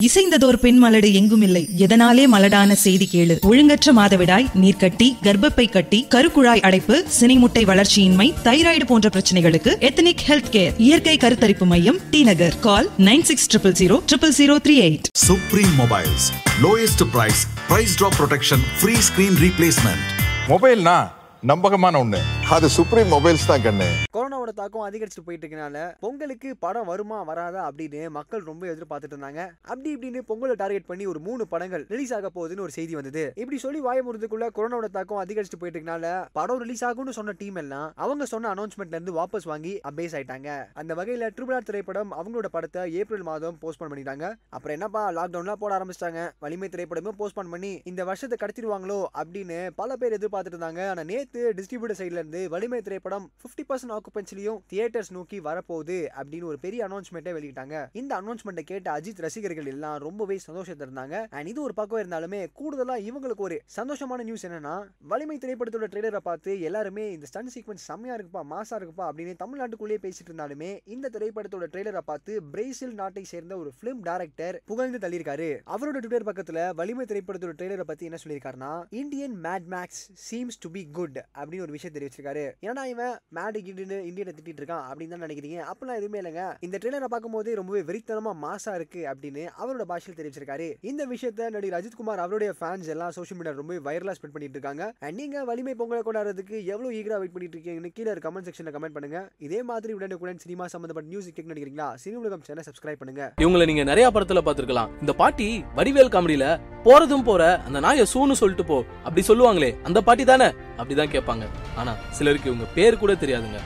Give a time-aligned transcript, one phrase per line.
[0.00, 1.68] இசைந்ததோர் பெண் மலடு எங்கும் இல்லை.
[1.78, 3.38] எதனாலே மலடான செய்தி கேளு.
[3.40, 10.74] ஒழுங்கற்ற மாதவிடாய் நீர்க்கட்டி கர்ப்பப்பை கட்டி கருக்குழாய் அடைப்பு சினைமுட்டை வளர்ச்சியின்மை தைராய்டு போன்ற பிரச்சனைகளுக்கு எத்தனிக் ஹெல்த் கேர்.
[10.76, 12.58] இயற்கை கருத்தரிப்பு மையம் T Nagar.
[12.58, 15.02] Call nine six triple zero triple zero three eight.
[15.28, 16.24] Supreme Mobiles.
[16.62, 20.00] Lowest price, price drop protection, free screen replacement.
[20.48, 21.10] மொபைல்னா
[21.42, 22.18] நம்பகமான ஒண்ணு.
[22.50, 23.84] அது சுப்ரீம் மொபைல்ஸ் தான் கண்ணு.
[24.50, 29.88] கொரோனாவோட தாக்கம் அதிகரிச்சுட்டு போயிட்டு இருக்கனால பொங்கலுக்கு படம் வருமா வராதா அப்படின்னு மக்கள் ரொம்ப எதிர்பார்த்துட்டு இருந்தாங்க அப்படி
[29.94, 33.24] இப்படின்னு பொங்கலை டார்கெட் பண்ணி ஒரு மூணு படங்கள் ரிலீஸ் ஆக போகுதுன்னு ஒரு செய்தி வந்தது.
[33.42, 37.88] இப்படி சொல்லி வாய முறதுக்குள்ள கொரோனாவோட தாக்கம் அதிகரிச்சுட்டு போயிட்டு இருக்கனால படம் ரிலீஸ் ஆகும்னு சொன்ன டீம் எல்லாம்
[38.04, 40.48] அவங்க சொன்ன அனௌன்ஸ்மெண்ட்ல இருந்து வாபஸ் வாங்கி அபேஸ் ஆயிட்டாங்க.
[40.80, 44.26] அந்த வகையில ட்ரிபிள் ஆர் திரைப்படம் அவங்களோட படத்தை ஏப்ரல் மாதம் போஸ்ட்போன் பண்ணிட்டாங்க.
[44.56, 46.22] அப்புறம் என்னப்பா லாக்டவுன்லாம் போட ஆரம்பிச்சிட்டாங்க.
[46.46, 52.00] வலிமை திரைப்படமும் போஸ்ட்போன் பண்ணி இந்த வருஷத்தை கடத்திடுவாங்களோ அப்படின்னு பல பேர் எதிர்பார்த்துட்டு இருந்தாங்க ஆனா நேத்து டிஸ்ட்ரிபியூட்டர்
[52.02, 57.32] சைட்ல இருந்து வலிமை திரைப்படம் பிப்டி பர்சன்ட் ஆக்குபென்சில் ஆக்குபென்சிலையும் தியேட்டர்ஸ் நோக்கி வரப்போகுது அப்படின்னு ஒரு பெரிய அனௌன்ஸ்மெண்ட்டை
[57.38, 57.76] வெளியிட்டாங்க.
[58.00, 61.16] இந்த அனௌன்ஸ்மெண்ட்டை கேட்ட அஜித் ரசிகர்கள் எல்லாம் ரொம்பவே சந்தோஷத்தை இருந்தாங்க.
[61.36, 64.74] அண்ட் இது ஒரு பக்கம் இருந்தாலுமே கூடுதலா இவங்களுக்கு ஒரு சந்தோஷமான நியூஸ் என்னன்னா
[65.12, 70.30] வலிமை திரைப்படத்தோட ட்ரெய்லரை பார்த்து எல்லாருமே இந்த ஸ்டன் சீக்வன்ஸ் செம்மையா இருக்குப்பா மாசா இருக்குப்பா அப்படின்னு தமிழ்நாட்டுக்குள்ளேயே பேசிட்டு
[70.30, 75.50] இருந்தாலுமே இந்த திரைப்படத்தோட ட்ரெய்லரை பார்த்து பிரேசில் நாட்டை சேர்ந்த ஒரு பிலிம் டைரக்டர் புகழ்ந்து தள்ளியிருக்காரு.
[75.74, 78.72] அவரோட ட்விட்டர் பக்கத்துல வலிமை திரைப்படத்தோட ட்ரெய்லரை பத்தி என்ன சொல்லியிருக்காருன்னா
[79.02, 82.44] Indian Mad Max seems to be good அப்படின்னு ஒரு விஷயம் தெரிவிச்சிருக்காரு.
[82.68, 85.58] ஏன்னா இவன் மேடு கிடுன்னு இந்தியனை திட்டிட்டு இருக்கான் அப்படின்னு தான் நினைக்கிறீங்க.
[85.70, 86.42] அப்படிலாம் எதுவுமே இல்லைங்க.
[86.66, 90.68] இந்த ட்ரெய்லரை பார்க்கும்போது ரொம்பவே வெறித்தனமா மாசா இருக்கு அப்படின்னு அவரோட பாஷையில் தெரிவிச்சிருக்காரு.
[90.90, 94.84] இந்த விஷயத்த நடிகர் அஜித்குமார் அவருடைய ஃபேன்ஸ் எல்லாம் சோஷியல் மீடியா ரொம்பவே வைரலா ஸ்ப்ரெட் பண்ணிட்டு இருக்காங்க.
[95.18, 99.20] நீங்க வலிமை பொங்கலை கொண்டாடுறதுக்கு எவ்வளவு ஈகரா வெயிட் பண்ணிட்டு இருக்கீங்கன்னு கீழே கமெண்ட் செக்ஷன்ல கமெண்ட் பண்ணுங்க.
[99.48, 101.88] இதே மாதிரி உடனுக்குடன் சினிமா சம்பந்தப்பட்ட நியூஸ் கேட்க நினைக்கிறீங்களா?
[102.04, 103.24] சினி உலகம் சேனல் சப்ஸ்கிரைப் பண்ணுங்க.
[103.44, 105.48] இவங்களை நீங்க நிறைய படத்துல பாத்துருக்கலாம் இந்த பாட்டி
[105.80, 106.46] வடிவேல் காமெடியில
[106.86, 110.50] போறதும் போற அந்த நாய சூன்னு சொல்லிட்டு போ அப்படி சொல்லுவாங்களே அந்த பாட்டி தானே?
[110.80, 111.46] அப்படிதான் கேட்பாங்க.
[111.80, 113.60] ஆனா சிலருக்கு இவங்க பேர் கூட தெரியாதுங்க.